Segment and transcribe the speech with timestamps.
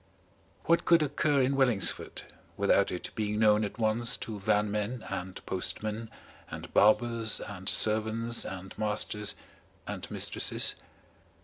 [0.63, 2.23] What could occur in Wellingsford
[2.57, 6.09] without it being known at once to vanmen and postmen
[6.49, 9.35] and barbers and servants and masters
[9.85, 10.73] and mistresses?